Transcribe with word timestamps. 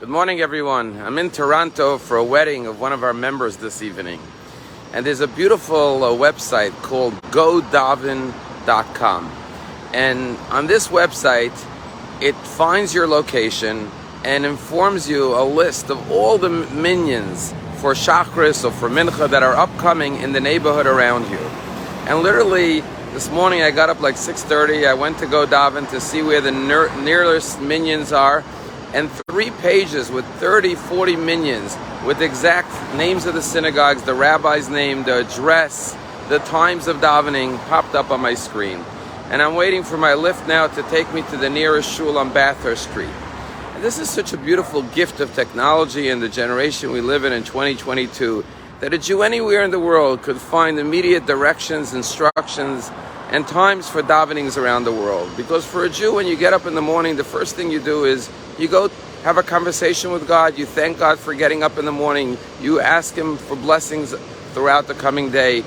Good 0.00 0.08
morning, 0.08 0.40
everyone. 0.40 0.98
I'm 0.98 1.18
in 1.18 1.28
Toronto 1.28 1.98
for 1.98 2.16
a 2.16 2.24
wedding 2.24 2.66
of 2.66 2.80
one 2.80 2.94
of 2.94 3.04
our 3.04 3.12
members 3.12 3.58
this 3.58 3.82
evening. 3.82 4.18
And 4.94 5.04
there's 5.04 5.20
a 5.20 5.28
beautiful 5.28 6.02
uh, 6.02 6.12
website 6.12 6.70
called 6.80 7.12
godaven.com. 7.24 9.30
And 9.92 10.38
on 10.48 10.68
this 10.68 10.88
website, 10.88 11.52
it 12.22 12.34
finds 12.34 12.94
your 12.94 13.06
location 13.06 13.90
and 14.24 14.46
informs 14.46 15.06
you 15.06 15.38
a 15.38 15.44
list 15.44 15.90
of 15.90 16.10
all 16.10 16.38
the 16.38 16.48
minyans 16.48 17.54
for 17.82 17.92
Shachris 17.92 18.64
or 18.64 18.70
for 18.70 18.88
Mincha 18.88 19.28
that 19.28 19.42
are 19.42 19.54
upcoming 19.54 20.16
in 20.16 20.32
the 20.32 20.40
neighborhood 20.40 20.86
around 20.86 21.30
you. 21.30 21.36
And 22.08 22.22
literally, 22.22 22.80
this 23.12 23.30
morning 23.30 23.60
I 23.60 23.70
got 23.70 23.90
up 23.90 24.00
like 24.00 24.14
6.30. 24.14 24.88
I 24.88 24.94
went 24.94 25.18
to 25.18 25.26
go 25.26 25.46
daven 25.46 25.90
to 25.90 26.00
see 26.00 26.22
where 26.22 26.40
the 26.40 26.52
nearest 26.52 27.58
minyans 27.58 28.16
are 28.16 28.42
and 28.92 29.10
three 29.28 29.50
pages 29.50 30.10
with 30.10 30.24
30, 30.36 30.74
40 30.74 31.16
minyans 31.16 32.06
with 32.06 32.20
exact 32.20 32.70
names 32.96 33.26
of 33.26 33.34
the 33.34 33.42
synagogues, 33.42 34.02
the 34.02 34.14
rabbi's 34.14 34.68
name, 34.68 35.04
the 35.04 35.18
address, 35.18 35.96
the 36.28 36.38
times 36.40 36.86
of 36.86 36.96
davening 36.96 37.58
popped 37.68 37.94
up 37.94 38.10
on 38.10 38.20
my 38.20 38.34
screen. 38.34 38.84
And 39.30 39.40
I'm 39.40 39.54
waiting 39.54 39.84
for 39.84 39.96
my 39.96 40.14
lift 40.14 40.48
now 40.48 40.66
to 40.66 40.82
take 40.84 41.12
me 41.14 41.22
to 41.30 41.36
the 41.36 41.48
nearest 41.48 41.90
shul 41.90 42.18
on 42.18 42.32
Bathurst 42.32 42.90
Street. 42.90 43.14
And 43.74 43.84
this 43.84 43.98
is 43.98 44.10
such 44.10 44.32
a 44.32 44.36
beautiful 44.36 44.82
gift 44.82 45.20
of 45.20 45.34
technology 45.34 46.08
and 46.08 46.20
the 46.20 46.28
generation 46.28 46.90
we 46.90 47.00
live 47.00 47.24
in 47.24 47.32
in 47.32 47.44
2022 47.44 48.44
that 48.80 48.94
a 48.94 48.98
Jew 48.98 49.22
anywhere 49.22 49.62
in 49.62 49.70
the 49.70 49.78
world 49.78 50.22
could 50.22 50.38
find 50.38 50.78
immediate 50.78 51.26
directions, 51.26 51.94
instructions, 51.94 52.90
and 53.30 53.46
times 53.46 53.88
for 53.88 54.02
davenings 54.02 54.58
around 54.58 54.84
the 54.84 54.92
world. 54.92 55.30
Because 55.36 55.64
for 55.64 55.84
a 55.84 55.88
Jew, 55.88 56.14
when 56.14 56.26
you 56.26 56.36
get 56.36 56.52
up 56.52 56.66
in 56.66 56.74
the 56.74 56.82
morning, 56.82 57.16
the 57.16 57.24
first 57.24 57.54
thing 57.54 57.70
you 57.70 57.80
do 57.80 58.04
is 58.04 58.30
you 58.58 58.68
go 58.68 58.90
have 59.22 59.38
a 59.38 59.42
conversation 59.42 60.10
with 60.10 60.26
God, 60.26 60.58
you 60.58 60.66
thank 60.66 60.98
God 60.98 61.18
for 61.18 61.34
getting 61.34 61.62
up 61.62 61.78
in 61.78 61.84
the 61.84 61.92
morning, 61.92 62.36
you 62.60 62.80
ask 62.80 63.14
Him 63.14 63.36
for 63.36 63.54
blessings 63.54 64.14
throughout 64.52 64.88
the 64.88 64.94
coming 64.94 65.30
day, 65.30 65.62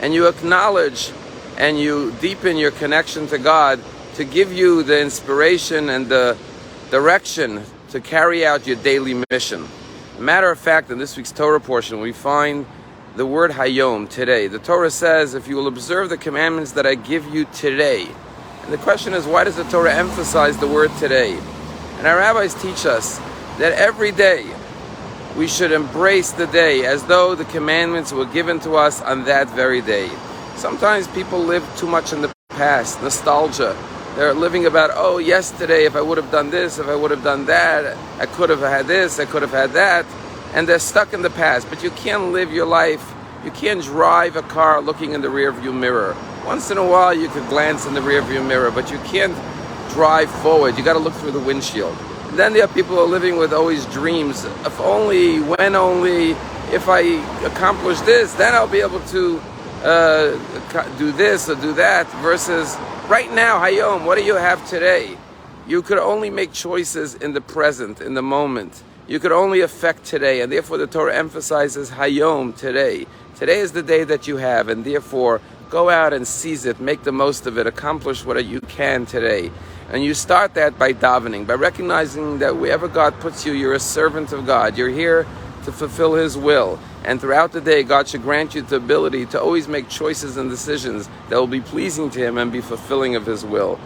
and 0.00 0.12
you 0.12 0.28
acknowledge 0.28 1.10
and 1.56 1.78
you 1.78 2.12
deepen 2.20 2.56
your 2.56 2.70
connection 2.70 3.26
to 3.28 3.38
God 3.38 3.80
to 4.14 4.24
give 4.24 4.52
you 4.52 4.82
the 4.82 5.00
inspiration 5.00 5.88
and 5.88 6.08
the 6.08 6.36
direction 6.90 7.62
to 7.90 8.00
carry 8.00 8.44
out 8.44 8.66
your 8.66 8.76
daily 8.76 9.22
mission. 9.30 9.66
Matter 10.18 10.50
of 10.50 10.58
fact, 10.58 10.90
in 10.90 10.98
this 10.98 11.16
week's 11.16 11.32
Torah 11.32 11.60
portion, 11.60 12.00
we 12.00 12.12
find 12.12 12.66
the 13.16 13.24
word 13.24 13.50
Hayom, 13.52 14.10
today. 14.10 14.46
The 14.46 14.58
Torah 14.58 14.90
says, 14.90 15.32
if 15.32 15.48
you 15.48 15.56
will 15.56 15.68
observe 15.68 16.10
the 16.10 16.18
commandments 16.18 16.72
that 16.72 16.86
I 16.86 16.96
give 16.96 17.26
you 17.34 17.46
today. 17.46 18.06
And 18.62 18.70
the 18.70 18.76
question 18.76 19.14
is, 19.14 19.24
why 19.24 19.44
does 19.44 19.56
the 19.56 19.64
Torah 19.64 19.94
emphasize 19.94 20.58
the 20.58 20.68
word 20.68 20.90
today? 20.98 21.32
And 21.96 22.06
our 22.06 22.18
rabbis 22.18 22.52
teach 22.60 22.84
us 22.84 23.18
that 23.58 23.72
every 23.72 24.12
day 24.12 24.44
we 25.34 25.48
should 25.48 25.72
embrace 25.72 26.32
the 26.32 26.46
day 26.48 26.84
as 26.84 27.04
though 27.04 27.34
the 27.34 27.46
commandments 27.46 28.12
were 28.12 28.26
given 28.26 28.60
to 28.60 28.76
us 28.76 29.00
on 29.00 29.24
that 29.24 29.48
very 29.48 29.80
day. 29.80 30.10
Sometimes 30.56 31.08
people 31.08 31.38
live 31.38 31.66
too 31.78 31.86
much 31.86 32.12
in 32.12 32.20
the 32.20 32.30
past, 32.50 33.00
nostalgia. 33.00 33.74
They're 34.14 34.34
living 34.34 34.66
about, 34.66 34.90
oh, 34.92 35.16
yesterday, 35.16 35.86
if 35.86 35.96
I 35.96 36.02
would 36.02 36.18
have 36.18 36.30
done 36.30 36.50
this, 36.50 36.78
if 36.78 36.86
I 36.86 36.94
would 36.94 37.10
have 37.12 37.24
done 37.24 37.46
that, 37.46 37.96
I 38.20 38.26
could 38.26 38.50
have 38.50 38.60
had 38.60 38.86
this, 38.86 39.18
I 39.18 39.24
could 39.24 39.40
have 39.40 39.52
had 39.52 39.70
that 39.70 40.04
and 40.56 40.66
they're 40.66 40.78
stuck 40.78 41.12
in 41.12 41.20
the 41.20 41.30
past. 41.30 41.68
But 41.68 41.84
you 41.84 41.90
can't 41.90 42.32
live 42.32 42.50
your 42.50 42.66
life, 42.66 43.14
you 43.44 43.50
can't 43.50 43.82
drive 43.82 44.34
a 44.36 44.42
car 44.42 44.80
looking 44.80 45.12
in 45.12 45.20
the 45.20 45.28
rearview 45.28 45.72
mirror. 45.72 46.16
Once 46.46 46.70
in 46.70 46.78
a 46.78 46.84
while, 46.84 47.12
you 47.12 47.28
could 47.28 47.46
glance 47.48 47.86
in 47.86 47.92
the 47.92 48.00
rearview 48.00 48.44
mirror, 48.44 48.70
but 48.70 48.90
you 48.90 48.98
can't 49.00 49.36
drive 49.90 50.30
forward. 50.40 50.76
You 50.78 50.82
got 50.84 50.94
to 50.94 50.98
look 50.98 51.12
through 51.14 51.32
the 51.32 51.40
windshield. 51.40 51.96
And 52.30 52.38
then 52.38 52.54
there 52.54 52.64
are 52.64 52.68
people 52.68 52.96
who 52.96 53.02
are 53.02 53.06
living 53.06 53.36
with 53.36 53.52
always 53.52 53.84
dreams. 53.86 54.44
If 54.44 54.80
only, 54.80 55.40
when 55.40 55.76
only, 55.76 56.30
if 56.72 56.88
I 56.88 57.00
accomplish 57.44 58.00
this, 58.00 58.32
then 58.34 58.54
I'll 58.54 58.66
be 58.66 58.80
able 58.80 59.00
to 59.00 59.38
uh, 59.82 60.96
do 60.96 61.12
this 61.12 61.50
or 61.50 61.56
do 61.56 61.74
that. 61.74 62.06
Versus 62.22 62.76
right 63.08 63.30
now, 63.30 63.60
Hayom, 63.60 64.06
what 64.06 64.16
do 64.16 64.24
you 64.24 64.36
have 64.36 64.66
today? 64.68 65.18
You 65.68 65.82
could 65.82 65.98
only 65.98 66.30
make 66.30 66.52
choices 66.52 67.14
in 67.14 67.34
the 67.34 67.40
present, 67.42 68.00
in 68.00 68.14
the 68.14 68.22
moment 68.22 68.82
you 69.08 69.20
could 69.20 69.32
only 69.32 69.60
affect 69.60 70.04
today, 70.04 70.40
and 70.40 70.50
therefore 70.50 70.78
the 70.78 70.86
Torah 70.86 71.14
emphasizes 71.14 71.90
Hayom 71.90 72.56
today. 72.56 73.06
Today 73.36 73.58
is 73.58 73.72
the 73.72 73.82
day 73.82 74.04
that 74.04 74.26
you 74.26 74.38
have, 74.38 74.68
and 74.68 74.84
therefore 74.84 75.40
go 75.70 75.90
out 75.90 76.12
and 76.12 76.26
seize 76.26 76.64
it, 76.64 76.80
make 76.80 77.02
the 77.04 77.12
most 77.12 77.46
of 77.46 77.58
it, 77.58 77.66
accomplish 77.66 78.24
what 78.24 78.42
you 78.44 78.60
can 78.60 79.06
today. 79.06 79.50
And 79.90 80.04
you 80.04 80.14
start 80.14 80.54
that 80.54 80.78
by 80.78 80.92
davening, 80.92 81.46
by 81.46 81.54
recognizing 81.54 82.38
that 82.40 82.56
wherever 82.56 82.88
God 82.88 83.18
puts 83.20 83.46
you, 83.46 83.52
you're 83.52 83.74
a 83.74 83.80
servant 83.80 84.32
of 84.32 84.46
God. 84.46 84.76
You're 84.76 84.88
here 84.88 85.26
to 85.64 85.72
fulfill 85.72 86.14
His 86.14 86.36
will. 86.36 86.78
And 87.04 87.20
throughout 87.20 87.52
the 87.52 87.60
day, 87.60 87.84
God 87.84 88.08
should 88.08 88.22
grant 88.22 88.56
you 88.56 88.62
the 88.62 88.76
ability 88.76 89.26
to 89.26 89.40
always 89.40 89.68
make 89.68 89.88
choices 89.88 90.36
and 90.36 90.50
decisions 90.50 91.08
that 91.28 91.36
will 91.36 91.46
be 91.46 91.60
pleasing 91.60 92.10
to 92.10 92.18
Him 92.18 92.38
and 92.38 92.50
be 92.50 92.60
fulfilling 92.60 93.14
of 93.14 93.26
His 93.26 93.44
will. 93.44 93.78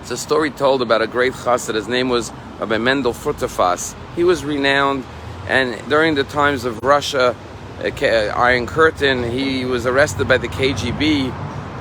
It's 0.00 0.10
a 0.12 0.16
story 0.16 0.50
told 0.50 0.82
about 0.82 1.02
a 1.02 1.06
great 1.06 1.32
chassid. 1.32 1.74
His 1.74 1.88
name 1.88 2.08
was 2.08 2.32
Rabbi 2.62 2.78
Mendel 2.78 3.12
Futerfas. 3.12 3.96
He 4.14 4.22
was 4.22 4.44
renowned, 4.44 5.04
and 5.48 5.76
during 5.88 6.14
the 6.14 6.22
times 6.22 6.64
of 6.64 6.78
Russia, 6.84 7.34
uh, 7.80 7.88
uh, 7.88 8.06
Iron 8.36 8.68
Curtain, 8.68 9.28
he 9.28 9.64
was 9.64 9.84
arrested 9.84 10.28
by 10.28 10.38
the 10.38 10.46
KGB 10.46 11.34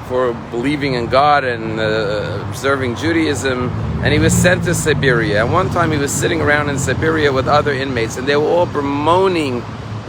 for 0.08 0.34
believing 0.50 0.96
in 0.96 1.06
God 1.06 1.44
and 1.44 1.80
uh, 1.80 2.44
observing 2.50 2.96
Judaism, 2.96 3.70
and 4.02 4.12
he 4.12 4.18
was 4.18 4.34
sent 4.34 4.64
to 4.64 4.74
Siberia. 4.74 5.44
And 5.44 5.54
one 5.54 5.70
time 5.70 5.92
he 5.92 6.00
was 6.00 6.12
sitting 6.12 6.42
around 6.42 6.72
in 6.72 6.80
Siberia 6.80 7.32
with 7.32 7.48
other 7.48 7.74
inmates, 7.74 8.18
and 8.18 8.28
they 8.28 8.36
were 8.36 8.50
all 8.50 8.66
bemoaning 8.66 9.62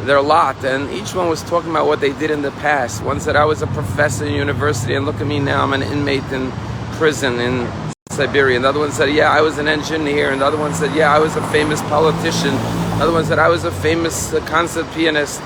their 0.06 0.22
lot, 0.22 0.64
and 0.64 0.90
each 0.90 1.14
one 1.14 1.28
was 1.28 1.42
talking 1.42 1.68
about 1.68 1.86
what 1.86 2.00
they 2.00 2.14
did 2.14 2.30
in 2.30 2.40
the 2.40 2.50
past. 2.52 3.04
One 3.04 3.20
said, 3.20 3.36
I 3.36 3.44
was 3.44 3.60
a 3.60 3.66
professor 3.66 4.24
in 4.24 4.32
university, 4.32 4.94
and 4.94 5.04
look 5.04 5.20
at 5.20 5.26
me 5.26 5.38
now, 5.38 5.62
I'm 5.64 5.74
an 5.74 5.82
inmate 5.82 6.24
in 6.32 6.50
prison 6.92 7.40
in 7.40 7.91
Siberia. 8.12 8.58
Another 8.58 8.78
one 8.78 8.92
said, 8.92 9.10
yeah, 9.10 9.30
I 9.30 9.40
was 9.40 9.58
an 9.58 9.66
engineer. 9.66 10.32
Another 10.32 10.58
one 10.58 10.74
said, 10.74 10.94
yeah, 10.94 11.12
I 11.12 11.18
was 11.18 11.34
a 11.36 11.42
famous 11.48 11.80
politician. 11.82 12.54
Another 12.96 13.12
one 13.12 13.24
said, 13.24 13.38
I 13.38 13.48
was 13.48 13.64
a 13.64 13.70
famous 13.70 14.32
uh, 14.32 14.44
concert 14.46 14.86
pianist. 14.92 15.40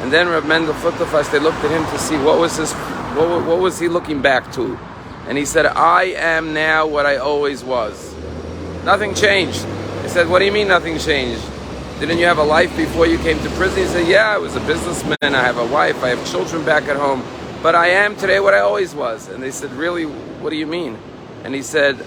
And 0.00 0.12
then 0.12 0.28
Reb 0.28 0.44
Mendel 0.44 0.74
Futerfas, 0.74 1.30
they 1.30 1.38
looked 1.38 1.62
at 1.64 1.70
him 1.70 1.84
to 1.92 1.98
see 1.98 2.16
what 2.16 2.38
was 2.38 2.56
his, 2.56 2.72
what, 2.72 3.44
what 3.44 3.58
was 3.58 3.78
he 3.78 3.88
looking 3.88 4.22
back 4.22 4.50
to? 4.52 4.78
And 5.28 5.36
he 5.36 5.44
said, 5.44 5.66
I 5.66 6.04
am 6.04 6.54
now 6.54 6.86
what 6.86 7.04
I 7.04 7.18
always 7.18 7.62
was. 7.62 8.14
Nothing 8.84 9.14
changed. 9.14 9.64
He 10.02 10.08
said, 10.08 10.28
what 10.28 10.38
do 10.38 10.46
you 10.46 10.52
mean 10.52 10.68
nothing 10.68 10.98
changed? 10.98 11.44
Didn't 12.00 12.18
you 12.18 12.26
have 12.26 12.38
a 12.38 12.44
life 12.44 12.74
before 12.76 13.06
you 13.06 13.18
came 13.18 13.38
to 13.42 13.50
prison? 13.50 13.82
He 13.82 13.88
said, 13.88 14.06
yeah, 14.06 14.30
I 14.30 14.38
was 14.38 14.54
a 14.56 14.60
businessman. 14.60 15.16
I 15.22 15.42
have 15.42 15.58
a 15.58 15.66
wife. 15.66 16.02
I 16.02 16.08
have 16.08 16.30
children 16.30 16.64
back 16.64 16.84
at 16.84 16.96
home. 16.96 17.22
But 17.62 17.74
I 17.74 17.88
am 17.88 18.16
today 18.16 18.38
what 18.40 18.54
I 18.54 18.60
always 18.60 18.94
was. 18.94 19.28
And 19.28 19.42
they 19.42 19.50
said, 19.50 19.72
really, 19.72 20.04
what 20.04 20.50
do 20.50 20.56
you 20.56 20.66
mean? 20.66 20.98
And 21.46 21.54
he 21.54 21.62
said, 21.62 22.04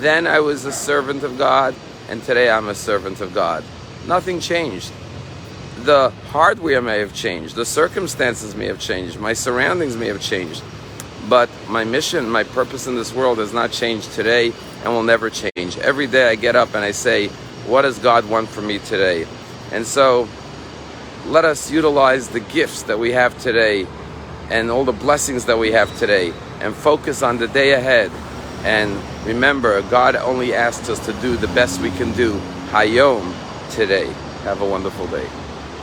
Then 0.00 0.26
I 0.26 0.40
was 0.40 0.64
a 0.64 0.72
servant 0.72 1.24
of 1.24 1.36
God, 1.36 1.74
and 2.08 2.22
today 2.22 2.48
I'm 2.48 2.68
a 2.68 2.74
servant 2.74 3.20
of 3.20 3.34
God. 3.34 3.62
Nothing 4.06 4.40
changed. 4.40 4.90
The 5.82 6.08
hardware 6.30 6.80
may 6.80 7.00
have 7.00 7.12
changed, 7.12 7.54
the 7.54 7.66
circumstances 7.66 8.54
may 8.54 8.64
have 8.68 8.80
changed, 8.80 9.20
my 9.20 9.34
surroundings 9.34 9.94
may 9.94 10.06
have 10.06 10.22
changed, 10.22 10.62
but 11.28 11.50
my 11.68 11.84
mission, 11.84 12.30
my 12.30 12.44
purpose 12.44 12.86
in 12.86 12.94
this 12.94 13.12
world 13.12 13.36
has 13.40 13.52
not 13.52 13.72
changed 13.72 14.10
today 14.12 14.54
and 14.84 14.94
will 14.94 15.02
never 15.02 15.28
change. 15.28 15.76
Every 15.76 16.06
day 16.06 16.30
I 16.30 16.34
get 16.36 16.56
up 16.56 16.74
and 16.74 16.82
I 16.82 16.92
say, 16.92 17.28
What 17.68 17.82
does 17.82 17.98
God 17.98 18.24
want 18.30 18.48
for 18.48 18.62
me 18.62 18.78
today? 18.78 19.26
And 19.70 19.86
so 19.86 20.26
let 21.26 21.44
us 21.44 21.70
utilize 21.70 22.28
the 22.28 22.40
gifts 22.40 22.84
that 22.84 22.98
we 22.98 23.12
have 23.12 23.38
today 23.38 23.86
and 24.48 24.70
all 24.70 24.86
the 24.86 24.92
blessings 24.92 25.44
that 25.44 25.58
we 25.58 25.72
have 25.72 25.94
today 25.98 26.32
and 26.60 26.74
focus 26.74 27.22
on 27.22 27.36
the 27.36 27.48
day 27.48 27.74
ahead 27.74 28.10
and 28.64 29.00
remember, 29.26 29.82
God 29.82 30.16
only 30.16 30.54
asks 30.54 30.88
us 30.88 31.04
to 31.06 31.12
do 31.14 31.36
the 31.36 31.48
best 31.48 31.80
we 31.80 31.90
can 31.90 32.12
do. 32.12 32.34
Hayom 32.70 33.34
today. 33.70 34.06
Have 34.44 34.60
a 34.60 34.66
wonderful 34.66 35.06
day. 35.08 35.28